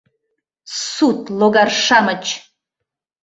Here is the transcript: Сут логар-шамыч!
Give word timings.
Сут 0.81 1.19
логар-шамыч! 1.39 2.25